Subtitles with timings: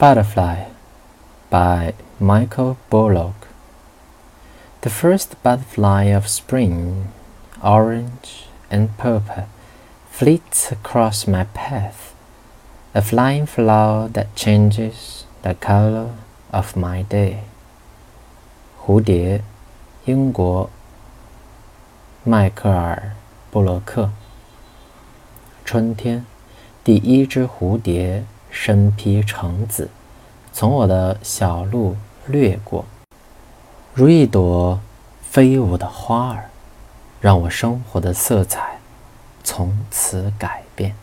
[0.00, 0.66] Butterfly
[1.50, 3.48] by Michael Bullock.
[4.82, 7.12] The first butterfly of spring,
[7.62, 9.48] orange and purple,
[10.10, 12.14] flits across my path,
[12.94, 16.10] a flying flower that changes the color
[16.52, 17.40] of my day.
[18.80, 19.42] 蝴蝶，
[20.04, 20.70] 英国，
[22.22, 23.12] 迈克尔·
[23.50, 24.10] 布洛克。
[25.64, 26.24] 春天，
[26.84, 28.24] 第一只蝴蝶。
[28.51, 29.89] 身披橙子，
[30.53, 31.95] 从我的小路
[32.27, 32.85] 掠过，
[33.93, 34.79] 如一朵
[35.21, 36.49] 飞舞的花儿，
[37.19, 38.77] 让我生活的色彩
[39.43, 40.93] 从此改变。